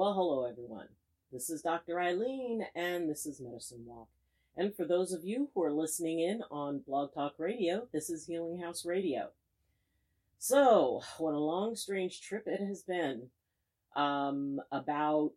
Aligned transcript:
Well, 0.00 0.14
hello 0.14 0.46
everyone. 0.46 0.88
This 1.30 1.50
is 1.50 1.60
Dr. 1.60 1.96
Ayleen 1.96 2.62
and 2.74 3.06
this 3.06 3.26
is 3.26 3.38
Medicine 3.38 3.84
Walk. 3.84 4.08
And 4.56 4.74
for 4.74 4.86
those 4.86 5.12
of 5.12 5.26
you 5.26 5.50
who 5.52 5.62
are 5.62 5.70
listening 5.70 6.20
in 6.20 6.42
on 6.50 6.78
Blog 6.86 7.12
Talk 7.12 7.34
Radio, 7.36 7.86
this 7.92 8.08
is 8.08 8.24
Healing 8.24 8.62
House 8.62 8.86
Radio. 8.86 9.28
So, 10.38 11.02
what 11.18 11.34
a 11.34 11.38
long, 11.38 11.76
strange 11.76 12.22
trip 12.22 12.44
it 12.46 12.66
has 12.66 12.80
been. 12.80 13.28
Um, 13.94 14.62
about 14.72 15.34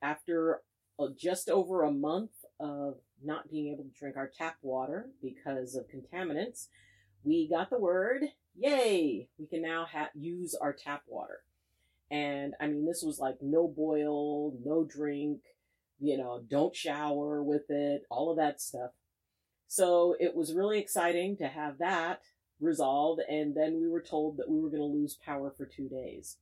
after 0.00 0.62
uh, 0.98 1.08
just 1.14 1.50
over 1.50 1.82
a 1.82 1.92
month 1.92 2.30
of 2.58 2.96
not 3.22 3.50
being 3.50 3.70
able 3.70 3.84
to 3.84 3.98
drink 4.00 4.16
our 4.16 4.32
tap 4.34 4.56
water 4.62 5.10
because 5.22 5.74
of 5.74 5.84
contaminants, 5.90 6.68
we 7.22 7.50
got 7.50 7.68
the 7.68 7.78
word, 7.78 8.22
yay, 8.58 9.28
we 9.38 9.44
can 9.44 9.60
now 9.60 9.84
ha- 9.84 10.08
use 10.14 10.54
our 10.54 10.72
tap 10.72 11.02
water. 11.06 11.40
And 12.10 12.54
I 12.60 12.66
mean, 12.66 12.86
this 12.86 13.02
was 13.04 13.18
like 13.18 13.36
no 13.40 13.66
boil, 13.66 14.52
no 14.64 14.84
drink, 14.84 15.40
you 15.98 16.16
know, 16.16 16.42
don't 16.48 16.76
shower 16.76 17.42
with 17.42 17.68
it, 17.68 18.02
all 18.10 18.30
of 18.30 18.36
that 18.36 18.60
stuff. 18.60 18.90
So 19.68 20.14
it 20.20 20.34
was 20.34 20.54
really 20.54 20.78
exciting 20.78 21.36
to 21.38 21.48
have 21.48 21.78
that 21.78 22.20
resolved. 22.60 23.20
And 23.28 23.56
then 23.56 23.80
we 23.80 23.88
were 23.88 24.02
told 24.02 24.36
that 24.36 24.48
we 24.48 24.60
were 24.60 24.70
going 24.70 24.80
to 24.80 24.98
lose 24.98 25.18
power 25.24 25.52
for 25.56 25.66
two 25.66 25.88
days. 25.88 26.36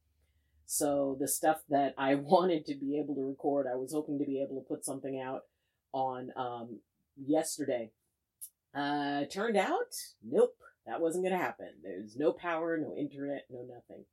So 0.67 1.17
the 1.19 1.29
stuff 1.29 1.63
that 1.71 1.95
I 1.97 2.15
wanted 2.15 2.67
to 2.67 2.75
be 2.75 2.99
able 2.99 3.15
to 3.15 3.23
record, 3.23 3.67
I 3.71 3.77
was 3.77 3.93
hoping 3.93 4.19
to 4.19 4.25
be 4.25 4.43
able 4.43 4.61
to 4.61 4.69
put 4.69 4.85
something 4.85 5.21
out 5.21 5.43
on 5.93 6.31
um, 6.37 6.81
yesterday. 7.17 7.91
Uh, 8.75 9.25
turned 9.27 9.57
out, 9.57 9.95
nope, 10.23 10.57
that 10.87 11.01
wasn't 11.01 11.25
going 11.25 11.39
to 11.39 11.45
happen. 11.45 11.69
There's 11.83 12.17
no 12.17 12.33
power, 12.33 12.77
no 12.77 12.97
internet, 12.97 13.47
no 13.49 13.61
nothing. 13.63 14.05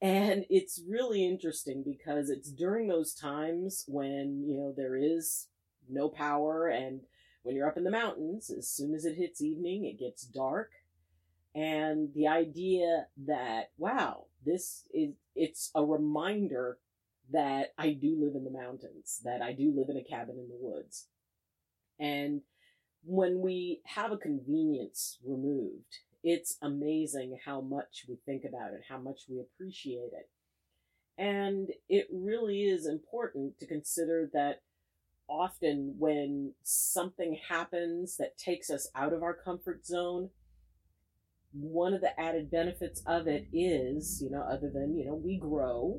And 0.00 0.44
it's 0.48 0.80
really 0.88 1.26
interesting 1.26 1.82
because 1.84 2.30
it's 2.30 2.50
during 2.50 2.86
those 2.86 3.14
times 3.14 3.84
when, 3.88 4.44
you 4.46 4.56
know, 4.56 4.72
there 4.76 4.96
is 4.96 5.48
no 5.88 6.08
power 6.08 6.68
and 6.68 7.00
when 7.42 7.56
you're 7.56 7.68
up 7.68 7.76
in 7.76 7.84
the 7.84 7.90
mountains, 7.90 8.50
as 8.50 8.68
soon 8.68 8.94
as 8.94 9.04
it 9.04 9.16
hits 9.16 9.40
evening, 9.40 9.84
it 9.84 9.98
gets 9.98 10.24
dark. 10.24 10.70
And 11.54 12.10
the 12.14 12.28
idea 12.28 13.06
that, 13.26 13.70
wow, 13.78 14.26
this 14.44 14.84
is, 14.92 15.14
it's 15.34 15.70
a 15.74 15.84
reminder 15.84 16.78
that 17.32 17.72
I 17.78 17.92
do 17.92 18.16
live 18.20 18.34
in 18.34 18.44
the 18.44 18.50
mountains, 18.50 19.20
that 19.24 19.42
I 19.42 19.52
do 19.52 19.72
live 19.74 19.88
in 19.88 19.96
a 19.96 20.04
cabin 20.04 20.36
in 20.38 20.48
the 20.48 20.58
woods. 20.60 21.08
And 21.98 22.42
when 23.04 23.40
we 23.40 23.80
have 23.86 24.12
a 24.12 24.16
convenience 24.16 25.18
removed, 25.24 25.98
it's 26.30 26.58
amazing 26.60 27.38
how 27.42 27.62
much 27.62 28.04
we 28.06 28.18
think 28.26 28.44
about 28.46 28.74
it, 28.74 28.82
how 28.86 28.98
much 28.98 29.20
we 29.30 29.40
appreciate 29.40 30.10
it. 30.12 30.28
And 31.16 31.70
it 31.88 32.06
really 32.12 32.64
is 32.64 32.86
important 32.86 33.58
to 33.60 33.66
consider 33.66 34.28
that 34.34 34.60
often 35.26 35.94
when 35.98 36.52
something 36.62 37.38
happens 37.48 38.18
that 38.18 38.36
takes 38.36 38.68
us 38.68 38.90
out 38.94 39.14
of 39.14 39.22
our 39.22 39.32
comfort 39.32 39.86
zone, 39.86 40.28
one 41.52 41.94
of 41.94 42.02
the 42.02 42.20
added 42.20 42.50
benefits 42.50 43.02
of 43.06 43.26
it 43.26 43.46
is, 43.54 44.20
you 44.22 44.30
know, 44.30 44.42
other 44.42 44.70
than, 44.70 44.98
you 44.98 45.06
know, 45.06 45.14
we 45.14 45.38
grow, 45.38 45.98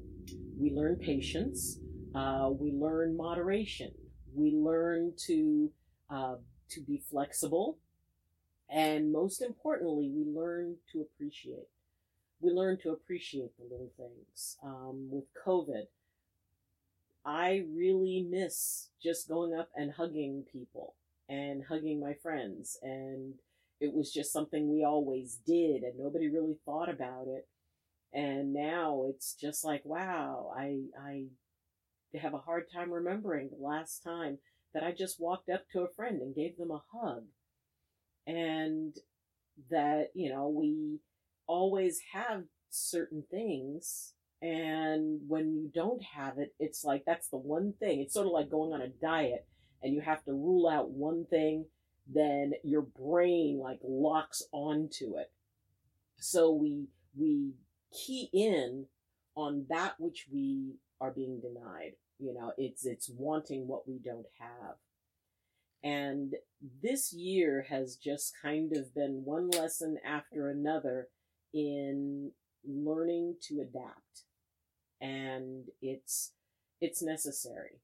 we 0.59 0.69
learn 0.69 0.95
patience, 0.95 1.80
uh, 2.13 2.52
we 2.52 2.72
learn 2.72 3.17
moderation, 3.17 3.91
we 4.35 4.52
learn 4.52 5.11
to, 5.25 5.72
uh, 6.11 6.35
to 6.69 6.81
be 6.81 7.02
flexible, 7.09 7.80
and 8.70 9.12
most 9.12 9.42
importantly, 9.42 10.12
we 10.14 10.23
learn 10.25 10.75
to 10.92 11.02
appreciate. 11.02 11.70
We 12.39 12.52
learn 12.52 12.78
to 12.84 12.92
appreciate 12.92 13.58
the 13.58 13.64
little 13.64 13.92
things. 13.98 14.58
Um, 14.64 15.09
with 15.12 15.25
COVID, 15.45 15.88
I 17.25 17.66
really 17.73 18.25
miss 18.30 18.90
just 19.02 19.28
going 19.28 19.53
up 19.53 19.70
and 19.75 19.92
hugging 19.92 20.45
people 20.52 20.95
and 21.28 21.64
hugging 21.67 22.00
my 22.00 22.14
friends. 22.14 22.78
And 22.81 23.34
it 23.79 23.94
was 23.94 24.13
just 24.13 24.31
something 24.31 24.69
we 24.69 24.84
always 24.84 25.40
did, 25.46 25.84
and 25.84 25.97
nobody 25.97 26.29
really 26.29 26.58
thought 26.66 26.90
about 26.90 27.28
it. 27.28 27.47
And 28.13 28.53
now 28.53 29.06
it's 29.09 29.34
just 29.34 29.63
like, 29.63 29.84
wow, 29.84 30.52
I, 30.56 30.81
I 31.00 31.25
have 32.18 32.34
a 32.34 32.40
hard 32.40 32.66
time 32.72 32.91
remembering 32.91 33.50
the 33.50 33.63
last 33.63 34.03
time 34.03 34.40
that 34.74 34.84
I 34.84 34.91
just 34.91 35.19
walked 35.19 35.50
up 35.50 35.63
to 35.72 35.81
a 35.81 35.94
friend 35.96 36.22
and 36.22 36.35
gave 36.35 36.58
them 36.58 36.72
a 36.72 36.84
hug 36.94 37.24
and 38.29 38.95
that 39.72 40.09
you 40.13 40.29
know 40.29 40.47
we 40.47 41.00
always 41.47 42.00
have 42.13 42.44
certain 42.69 43.23
things 43.31 44.13
and 44.41 45.19
when 45.28 45.53
you 45.53 45.69
don't 45.73 46.03
have 46.03 46.38
it 46.38 46.53
it's 46.59 46.84
like 46.84 47.03
that's 47.06 47.29
the 47.29 47.38
one 47.38 47.73
thing 47.79 48.00
it's 48.00 48.13
sort 48.13 48.28
of 48.28 48.31
like 48.31 48.50
going 48.50 48.72
on 48.72 48.81
a 48.81 48.88
diet 48.88 49.47
and 49.81 49.94
you 49.94 50.01
have 50.01 50.23
to 50.23 50.31
rule 50.31 50.67
out 50.67 50.91
one 50.91 51.25
thing 51.29 51.66
then 52.13 52.53
your 52.63 52.81
brain 52.81 53.59
like 53.59 53.79
locks 53.84 54.44
onto 54.51 55.17
it. 55.17 55.31
So 56.17 56.51
we 56.51 56.88
we 57.17 57.53
key 57.94 58.29
in 58.34 58.85
on 59.35 59.66
that 59.69 59.94
which 60.00 60.28
we 60.31 60.75
are 61.01 61.11
being 61.11 61.40
denied 61.40 61.94
you 62.19 62.34
know 62.34 62.51
it's 62.57 62.85
it's 62.85 63.09
wanting 63.09 63.67
what 63.67 63.88
we 63.88 63.97
don't 63.97 64.28
have 64.38 64.75
and 65.84 66.35
this 66.84 67.13
year 67.13 67.66
has 67.69 67.95
just 67.95 68.34
kind 68.41 68.75
of 68.75 68.94
been 68.94 69.23
one 69.23 69.50
lesson 69.50 69.97
after 70.06 70.50
another 70.50 71.07
in 71.53 72.31
learning 72.67 73.35
to 73.44 73.62
adapt. 73.62 74.23
And 75.00 75.67
it's, 75.81 76.34
it's 76.81 77.01
necessary. 77.01 77.79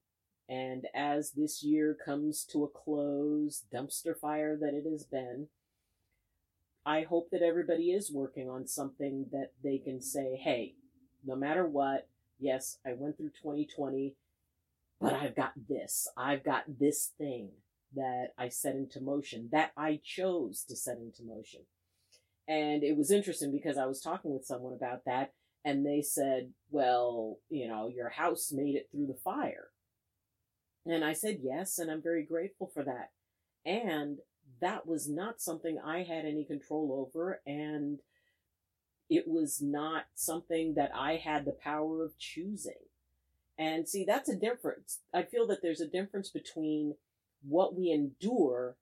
And 0.50 0.88
as 0.94 1.31
this 1.31 1.63
year 1.63 1.95
comes 2.06 2.44
to 2.51 2.66
a 2.66 2.67
close, 2.67 3.63
dumpster 3.73 4.17
fire 4.19 4.57
that 4.57 4.73
it 4.73 4.85
has 4.89 5.06
been, 5.06 5.47
I 6.85 7.01
hope 7.01 7.29
that 7.31 7.41
everybody 7.41 7.91
is 7.91 8.12
working 8.12 8.50
on 8.50 8.67
something 8.67 9.27
that 9.31 9.53
they 9.63 9.79
can 9.79 10.01
say, 10.01 10.35
hey, 10.35 10.75
no 11.25 11.35
matter 11.35 11.66
what, 11.66 12.09
yes, 12.39 12.77
I 12.85 12.94
went 12.95 13.17
through 13.17 13.31
2020, 13.41 14.13
but 15.01 15.13
I've 15.13 15.35
got 15.35 15.53
this. 15.67 16.07
I've 16.16 16.44
got 16.44 16.66
this 16.79 17.12
thing 17.17 17.51
that 17.95 18.29
I 18.38 18.50
set 18.50 18.75
into 18.75 19.01
motion, 19.01 19.50
that 19.51 19.72
I 19.78 20.00
chose 20.03 20.63
to 20.69 20.75
set 20.75 20.97
into 20.97 21.23
motion. 21.23 21.61
And 22.47 22.83
it 22.83 22.95
was 22.95 23.11
interesting 23.11 23.51
because 23.51 23.78
I 23.78 23.85
was 23.85 24.01
talking 24.01 24.33
with 24.33 24.45
someone 24.45 24.73
about 24.73 25.06
that, 25.06 25.33
and 25.63 25.85
they 25.85 26.01
said, 26.01 26.51
Well, 26.69 27.39
you 27.50 27.67
know, 27.67 27.88
your 27.88 28.09
house 28.09 28.51
made 28.51 28.75
it 28.75 28.89
through 28.91 29.07
the 29.07 29.19
fire. 29.23 29.69
And 30.85 31.03
I 31.03 31.13
said, 31.13 31.39
Yes, 31.41 31.79
and 31.79 31.89
I'm 31.89 32.03
very 32.03 32.23
grateful 32.23 32.69
for 32.72 32.83
that. 32.83 33.11
And 33.66 34.19
that 34.62 34.85
was 34.85 35.09
not 35.09 35.41
something 35.41 35.79
I 35.83 36.03
had 36.03 36.25
any 36.25 36.45
control 36.45 37.07
over, 37.07 37.41
and 37.47 38.00
it 39.09 39.27
was 39.27 39.62
not 39.62 40.06
something 40.13 40.75
that 40.75 40.91
I 40.95 41.16
had 41.16 41.45
the 41.45 41.51
power 41.51 42.03
of 42.03 42.17
choosing. 42.17 42.73
And 43.57 43.88
see, 43.88 44.03
that's 44.06 44.29
a 44.29 44.35
difference. 44.35 45.00
I 45.13 45.23
feel 45.23 45.47
that 45.47 45.62
there's 45.62 45.81
a 45.81 45.88
difference 45.88 46.29
between 46.29 46.95
what 47.47 47.75
we 47.75 47.91
endure 47.91 48.78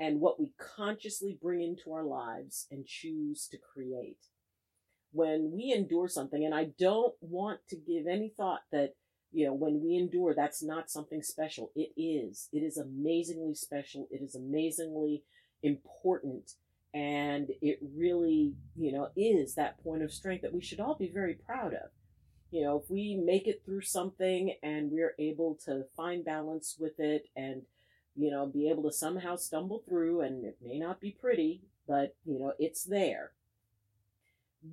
and 0.00 0.20
what 0.20 0.38
we 0.38 0.52
consciously 0.58 1.38
bring 1.40 1.60
into 1.62 1.92
our 1.92 2.04
lives 2.04 2.66
and 2.70 2.86
choose 2.86 3.48
to 3.48 3.58
create. 3.58 4.18
When 5.12 5.50
we 5.52 5.72
endure 5.72 6.08
something, 6.08 6.44
and 6.44 6.54
I 6.54 6.70
don't 6.78 7.14
want 7.20 7.60
to 7.70 7.76
give 7.76 8.06
any 8.06 8.28
thought 8.28 8.60
that, 8.70 8.94
you 9.32 9.46
know, 9.46 9.54
when 9.54 9.82
we 9.82 9.96
endure, 9.96 10.34
that's 10.34 10.62
not 10.62 10.90
something 10.90 11.22
special. 11.22 11.72
It 11.74 11.92
is. 11.96 12.48
It 12.52 12.58
is 12.58 12.76
amazingly 12.76 13.54
special. 13.54 14.06
It 14.10 14.22
is 14.22 14.34
amazingly 14.34 15.24
important. 15.62 16.52
And 16.94 17.48
it 17.60 17.78
really, 17.96 18.54
you 18.76 18.92
know, 18.92 19.08
is 19.16 19.54
that 19.54 19.82
point 19.82 20.02
of 20.02 20.12
strength 20.12 20.42
that 20.42 20.54
we 20.54 20.62
should 20.62 20.80
all 20.80 20.94
be 20.94 21.10
very 21.12 21.34
proud 21.34 21.74
of. 21.74 21.90
You 22.50 22.62
know, 22.62 22.80
if 22.82 22.90
we 22.90 23.14
make 23.14 23.46
it 23.46 23.62
through 23.64 23.82
something 23.82 24.54
and 24.62 24.90
we're 24.90 25.14
able 25.18 25.58
to 25.66 25.84
find 25.96 26.24
balance 26.24 26.76
with 26.78 26.98
it 26.98 27.28
and 27.36 27.62
you 28.18 28.30
know, 28.30 28.46
be 28.46 28.68
able 28.68 28.82
to 28.82 28.92
somehow 28.92 29.36
stumble 29.36 29.82
through, 29.88 30.20
and 30.22 30.44
it 30.44 30.58
may 30.64 30.78
not 30.78 31.00
be 31.00 31.12
pretty, 31.12 31.62
but, 31.86 32.16
you 32.26 32.38
know, 32.38 32.52
it's 32.58 32.84
there. 32.84 33.32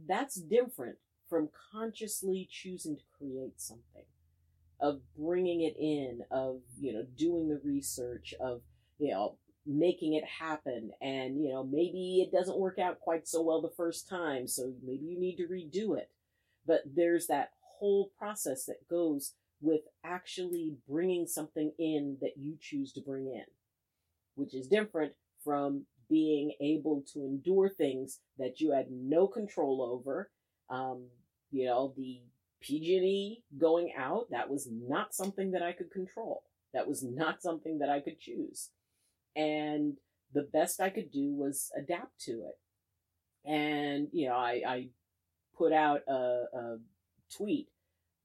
That's 0.07 0.35
different 0.35 0.97
from 1.29 1.49
consciously 1.71 2.47
choosing 2.49 2.97
to 2.97 3.03
create 3.17 3.61
something, 3.61 4.05
of 4.79 5.01
bringing 5.17 5.61
it 5.61 5.75
in, 5.79 6.21
of, 6.31 6.61
you 6.79 6.93
know, 6.93 7.05
doing 7.15 7.47
the 7.49 7.61
research, 7.63 8.33
of, 8.39 8.61
you 8.97 9.11
know, 9.11 9.37
making 9.65 10.13
it 10.13 10.25
happen. 10.25 10.91
And, 11.01 11.41
you 11.43 11.53
know, 11.53 11.63
maybe 11.63 12.21
it 12.21 12.35
doesn't 12.35 12.59
work 12.59 12.79
out 12.79 12.99
quite 12.99 13.27
so 13.27 13.41
well 13.41 13.61
the 13.61 13.69
first 13.77 14.09
time, 14.09 14.47
so 14.47 14.73
maybe 14.83 15.05
you 15.05 15.19
need 15.19 15.37
to 15.37 15.47
redo 15.47 15.97
it. 15.97 16.09
But 16.65 16.81
there's 16.95 17.27
that 17.27 17.51
whole 17.77 18.11
process 18.17 18.65
that 18.65 18.87
goes 18.87 19.33
with 19.65 19.81
actually 20.03 20.75
bringing 20.87 21.25
something 21.25 21.71
in 21.79 22.17
that 22.21 22.37
you 22.37 22.55
choose 22.61 22.93
to 22.93 23.01
bring 23.01 23.25
in, 23.25 23.45
which 24.35 24.53
is 24.53 24.67
different 24.67 25.13
from 25.43 25.85
being 26.07 26.53
able 26.61 27.03
to 27.13 27.25
endure 27.25 27.67
things 27.67 28.19
that 28.37 28.59
you 28.59 28.71
had 28.71 28.91
no 28.91 29.25
control 29.25 29.81
over. 29.81 30.29
Um, 30.69 31.07
you 31.51 31.65
know, 31.65 31.93
the 31.97 32.21
PG&E 32.61 33.43
going 33.57 33.91
out, 33.97 34.27
that 34.29 34.49
was 34.49 34.69
not 34.71 35.15
something 35.15 35.51
that 35.51 35.63
I 35.63 35.71
could 35.71 35.89
control. 35.91 36.43
That 36.73 36.87
was 36.87 37.03
not 37.03 37.41
something 37.41 37.79
that 37.79 37.89
I 37.89 38.01
could 38.01 38.19
choose. 38.19 38.69
And 39.35 39.97
the 40.31 40.47
best 40.53 40.79
I 40.79 40.89
could 40.89 41.11
do 41.11 41.33
was 41.33 41.71
adapt 41.75 42.19
to 42.21 42.43
it. 42.49 43.49
And, 43.49 44.09
you 44.11 44.27
know, 44.27 44.35
I, 44.35 44.61
I 44.67 44.87
put 45.57 45.73
out 45.73 46.01
a, 46.07 46.43
a 46.53 46.77
tweet 47.35 47.69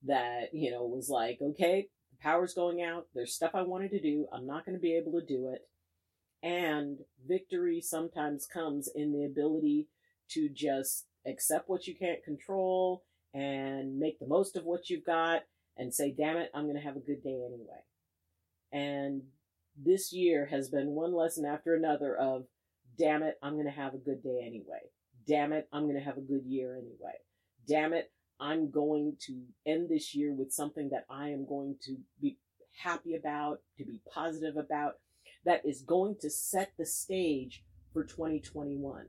that, 0.07 0.49
you 0.53 0.71
know, 0.71 0.85
was 0.85 1.09
like, 1.09 1.39
okay, 1.43 1.89
the 2.11 2.17
power's 2.23 2.55
going 2.55 2.83
out. 2.83 3.07
There's 3.15 3.35
stuff 3.35 3.53
I 3.55 3.63
wanted 3.63 3.91
to 3.93 4.01
do. 4.01 4.27
I'm 4.33 4.47
not 4.47 4.65
going 4.65 4.77
to 4.77 4.81
be 4.81 4.97
able 4.97 5.13
to 5.19 5.27
do 5.27 5.53
it. 5.53 5.63
And 6.43 6.99
victory 7.27 7.81
sometimes 7.81 8.47
comes 8.47 8.89
in 8.95 9.13
the 9.13 9.25
ability 9.25 9.89
to 10.31 10.49
just 10.49 11.07
accept 11.27 11.69
what 11.69 11.87
you 11.87 11.95
can't 11.95 12.25
control 12.25 13.05
and 13.35 13.99
make 13.99 14.19
the 14.19 14.27
most 14.27 14.57
of 14.57 14.65
what 14.65 14.89
you've 14.89 15.05
got 15.05 15.43
and 15.77 15.95
say, 15.95 16.15
damn 16.17 16.37
it, 16.37 16.51
I'm 16.55 16.65
going 16.65 16.77
to 16.77 16.83
have 16.83 16.97
a 16.97 17.01
good 17.01 17.23
day 17.23 17.43
anyway. 17.47 17.85
And 18.73 19.23
this 19.77 20.13
year 20.13 20.47
has 20.47 20.69
been 20.69 20.91
one 20.91 21.15
lesson 21.15 21.45
after 21.45 21.75
another 21.75 22.17
of, 22.17 22.45
damn 22.99 23.23
it, 23.23 23.37
I'm 23.43 23.55
going 23.55 23.67
to 23.67 23.71
have 23.71 23.95
a 23.95 23.99
good 23.99 24.23
day 24.23 24.43
anyway. 24.47 24.81
Damn 25.27 25.53
it, 25.53 25.69
I'm 25.73 25.85
going 25.85 25.99
to 25.99 26.05
have 26.05 26.17
a 26.17 26.23
good 26.23 26.45
year 26.47 26.75
anyway. 26.75 27.15
Damn 27.69 27.93
it, 27.93 28.11
I'm 28.41 28.71
going 28.71 29.17
to 29.27 29.43
end 29.67 29.89
this 29.89 30.15
year 30.15 30.33
with 30.33 30.53
something 30.53 30.89
that 30.91 31.05
I 31.11 31.29
am 31.29 31.47
going 31.47 31.77
to 31.83 31.97
be 32.21 32.39
happy 32.83 33.15
about, 33.15 33.61
to 33.79 33.85
be 33.85 34.01
positive 34.13 34.57
about, 34.57 34.95
that 35.45 35.63
is 35.65 35.83
going 35.83 36.17
to 36.21 36.31
set 36.31 36.73
the 36.79 36.87
stage 36.87 37.63
for 37.93 38.05
2021. 38.05 39.07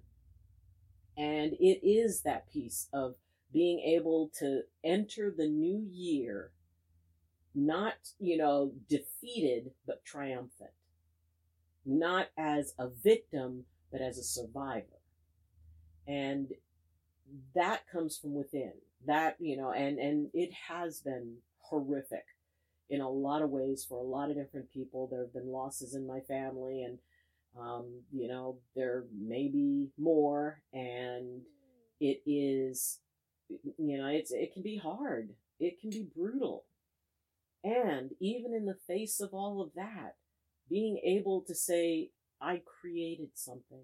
And 1.18 1.54
it 1.54 1.86
is 1.86 2.22
that 2.24 2.52
piece 2.52 2.88
of 2.94 3.16
being 3.54 3.80
able 3.80 4.32
to 4.40 4.62
enter 4.84 5.34
the 5.36 5.48
new 5.48 5.86
year 5.90 6.52
not, 7.54 7.96
you 8.20 8.38
know, 8.38 8.74
defeated, 8.90 9.72
but 9.86 10.06
triumphant. 10.06 10.72
Not 11.86 12.28
as 12.38 12.74
a 12.80 12.88
victim, 12.88 13.66
but 13.92 14.02
as 14.02 14.18
a 14.18 14.24
survivor. 14.24 15.02
And 16.08 16.54
that 17.56 17.82
comes 17.92 18.18
from 18.18 18.34
within. 18.34 18.74
That, 19.08 19.38
you 19.40 19.58
know, 19.58 19.72
and, 19.72 19.98
and 20.00 20.30
it 20.34 20.52
has 20.70 21.02
been 21.02 21.38
horrific 21.60 22.26
in 22.90 23.02
a 23.02 23.10
lot 23.10 23.42
of 23.42 23.50
ways 23.50 23.86
for 23.88 23.98
a 23.98 24.08
lot 24.08 24.30
of 24.30 24.36
different 24.36 24.72
people. 24.72 25.08
There 25.08 25.22
have 25.22 25.34
been 25.34 25.52
losses 25.52 25.96
in 25.96 26.06
my 26.06 26.20
family 26.20 26.84
and, 26.84 27.00
um, 27.60 28.02
you 28.12 28.28
know, 28.28 28.58
there 28.76 29.06
may 29.18 29.48
be 29.48 29.90
more 29.98 30.62
and 30.74 31.42
it 32.00 32.22
is, 32.26 33.00
you 33.50 33.98
know, 33.98 34.08
it's, 34.08 34.32
it 34.32 34.54
can 34.54 34.62
be 34.62 34.78
hard. 34.78 35.30
It 35.60 35.80
can 35.80 35.90
be 35.90 36.08
brutal. 36.16 36.66
And 37.64 38.12
even 38.20 38.54
in 38.54 38.66
the 38.66 38.78
face 38.88 39.20
of 39.20 39.34
all 39.34 39.62
of 39.62 39.72
that, 39.76 40.16
being 40.70 41.00
able 41.04 41.42
to 41.48 41.54
say, 41.56 42.10
I 42.42 42.62
created 42.82 43.30
something. 43.36 43.84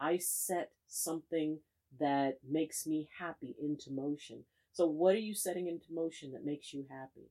I 0.00 0.18
set 0.18 0.72
something 0.86 1.58
that 2.00 2.38
makes 2.48 2.86
me 2.86 3.08
happy 3.18 3.56
into 3.60 3.90
motion. 3.90 4.44
So 4.72 4.86
what 4.86 5.14
are 5.14 5.20
you 5.20 5.34
setting 5.34 5.66
into 5.68 5.92
motion 5.92 6.32
that 6.32 6.44
makes 6.44 6.72
you 6.72 6.86
happy? 6.90 7.30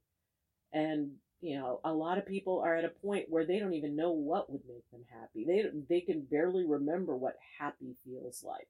And 0.74 1.14
you 1.42 1.58
know, 1.58 1.80
a 1.84 1.94
lot 1.94 2.18
of 2.18 2.26
people 2.26 2.62
are 2.62 2.76
at 2.76 2.86
a 2.86 2.90
point 2.90 3.28
where 3.30 3.46
they 3.46 3.60
don't 3.60 3.76
even 3.76 3.96
know 3.96 4.12
what 4.12 4.52
would 4.52 4.64
make 4.68 4.90
them 4.92 5.06
happy. 5.12 5.46
They 5.46 5.66
they 5.88 6.02
can 6.02 6.22
barely 6.22 6.66
remember 6.66 7.16
what 7.16 7.38
happy 7.60 7.96
feels 8.04 8.44
like 8.44 8.68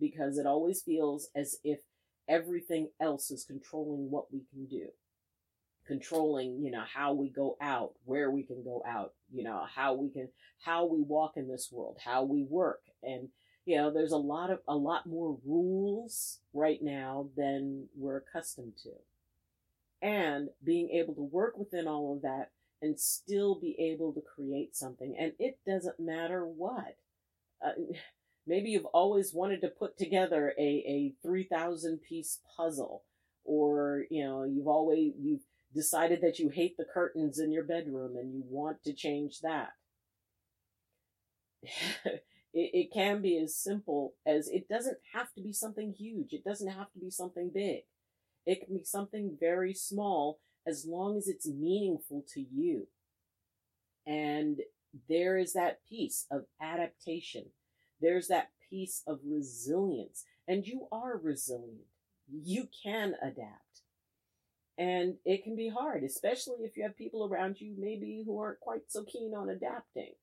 because 0.00 0.38
it 0.38 0.46
always 0.46 0.82
feels 0.82 1.28
as 1.34 1.58
if 1.64 1.80
everything 2.28 2.90
else 3.00 3.30
is 3.30 3.44
controlling 3.44 4.10
what 4.10 4.32
we 4.32 4.42
can 4.52 4.66
do. 4.66 4.88
Controlling, 5.86 6.60
you 6.62 6.70
know, 6.70 6.84
how 6.94 7.12
we 7.12 7.28
go 7.30 7.56
out, 7.60 7.94
where 8.04 8.30
we 8.30 8.44
can 8.44 8.62
go 8.62 8.82
out, 8.86 9.12
you 9.32 9.42
know, 9.42 9.64
how 9.74 9.94
we 9.94 10.08
can 10.10 10.28
how 10.60 10.84
we 10.86 11.02
walk 11.02 11.32
in 11.36 11.48
this 11.48 11.70
world, 11.72 11.98
how 12.04 12.22
we 12.22 12.44
work 12.44 12.82
and 13.02 13.28
you 13.66 13.76
know, 13.76 13.92
there's 13.92 14.12
a 14.12 14.16
lot 14.16 14.50
of 14.50 14.60
a 14.66 14.76
lot 14.76 15.06
more 15.06 15.38
rules 15.46 16.40
right 16.52 16.82
now 16.82 17.28
than 17.36 17.88
we're 17.96 18.18
accustomed 18.18 18.76
to 18.82 18.90
and 20.02 20.48
being 20.64 20.90
able 20.90 21.14
to 21.14 21.22
work 21.22 21.56
within 21.58 21.86
all 21.86 22.14
of 22.14 22.22
that 22.22 22.50
and 22.82 22.98
still 22.98 23.60
be 23.60 23.76
able 23.78 24.12
to 24.14 24.22
create 24.22 24.74
something. 24.74 25.14
And 25.18 25.32
it 25.38 25.58
doesn't 25.66 26.00
matter 26.00 26.46
what. 26.46 26.96
Uh, 27.64 27.72
maybe 28.46 28.70
you've 28.70 28.86
always 28.86 29.34
wanted 29.34 29.60
to 29.60 29.68
put 29.68 29.98
together 29.98 30.54
a, 30.58 30.62
a 30.62 31.14
3,000 31.22 32.00
piece 32.02 32.40
puzzle, 32.56 33.04
or, 33.44 34.04
you 34.10 34.24
know, 34.24 34.44
you've 34.44 34.66
always, 34.68 35.12
you've 35.20 35.42
decided 35.74 36.20
that 36.22 36.38
you 36.38 36.48
hate 36.48 36.76
the 36.76 36.84
curtains 36.84 37.38
in 37.38 37.52
your 37.52 37.64
bedroom 37.64 38.16
and 38.16 38.32
you 38.32 38.42
want 38.48 38.82
to 38.84 38.92
change 38.92 39.40
that. 39.40 39.72
it, 42.52 42.70
it 42.72 42.92
can 42.92 43.22
be 43.22 43.38
as 43.38 43.54
simple 43.56 44.14
as 44.26 44.48
it 44.48 44.68
doesn't 44.68 44.98
have 45.12 45.32
to 45.34 45.40
be 45.40 45.52
something 45.52 45.92
huge. 45.92 46.32
It 46.32 46.44
doesn't 46.44 46.70
have 46.70 46.92
to 46.92 46.98
be 46.98 47.10
something 47.10 47.50
big. 47.52 47.82
It 48.46 48.64
can 48.64 48.74
be 48.74 48.84
something 48.84 49.36
very 49.38 49.74
small 49.74 50.40
as 50.66 50.86
long 50.86 51.16
as 51.16 51.28
it's 51.28 51.46
meaningful 51.46 52.24
to 52.34 52.40
you. 52.40 52.88
And 54.06 54.60
there 55.08 55.38
is 55.38 55.52
that 55.52 55.80
piece 55.88 56.26
of 56.30 56.46
adaptation. 56.60 57.46
There's 58.00 58.28
that 58.28 58.50
piece 58.68 59.02
of 59.06 59.20
resilience. 59.24 60.24
And 60.48 60.66
you 60.66 60.88
are 60.90 61.16
resilient. 61.16 61.86
You 62.32 62.68
can 62.82 63.14
adapt. 63.22 63.82
And 64.78 65.16
it 65.24 65.44
can 65.44 65.56
be 65.56 65.68
hard, 65.68 66.02
especially 66.02 66.64
if 66.64 66.76
you 66.76 66.82
have 66.84 66.96
people 66.96 67.26
around 67.26 67.60
you 67.60 67.74
maybe 67.78 68.22
who 68.24 68.40
aren't 68.40 68.60
quite 68.60 68.84
so 68.88 69.04
keen 69.04 69.34
on 69.34 69.50
adapting 69.50 70.14